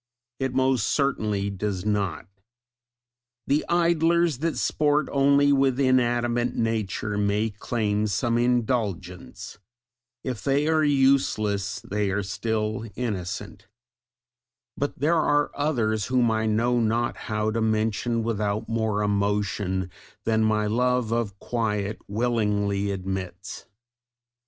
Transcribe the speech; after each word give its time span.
It 0.39 0.55
most 0.55 0.87
certainly 0.87 1.51
does 1.51 1.85
not! 1.85 2.25
The 3.45 3.63
Idlers 3.69 4.39
that 4.39 4.57
sport 4.57 5.07
only 5.11 5.53
with 5.53 5.79
inanimate 5.79 6.55
nature 6.55 7.19
may 7.19 7.51
claim 7.51 8.07
some 8.07 8.39
indulgence; 8.39 9.59
if 10.23 10.43
they 10.43 10.67
are 10.67 10.83
useless, 10.83 11.81
they 11.81 12.09
are 12.09 12.23
still 12.23 12.89
innocent; 12.95 13.67
but 14.75 14.97
there 14.97 15.13
are 15.19 15.51
others, 15.53 16.07
whom 16.07 16.31
I 16.31 16.47
know 16.47 16.79
not 16.79 17.15
how 17.29 17.51
to 17.51 17.61
mention 17.61 18.23
without 18.23 18.67
more 18.67 19.03
emotion 19.03 19.91
than 20.23 20.43
my 20.43 20.65
love 20.65 21.11
of 21.11 21.37
quiet 21.37 21.99
willingly 22.07 22.89
admits. 22.89 23.67